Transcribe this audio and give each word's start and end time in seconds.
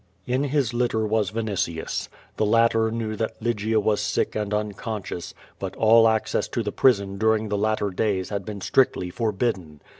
In 0.25 0.45
his 0.45 0.73
litter 0.73 1.05
was 1.05 1.29
Yinitius. 1.29 2.09
The 2.37 2.45
latter 2.47 2.89
kne^v 2.89 3.19
that 3.19 3.39
Lygia 3.39 3.79
was 3.79 4.01
sick 4.01 4.33
and 4.35 4.51
unconscious, 4.51 5.35
but 5.59 5.75
all 5.75 6.07
access 6.07 6.47
to 6.47 6.63
the 6.63 6.71
prison 6.71 7.19
during 7.19 7.49
the 7.49 7.55
latter 7.59 7.91
days 7.91 8.29
had 8.29 8.43
been 8.43 8.61
strictly 8.61 9.11
forbidden. 9.11 9.79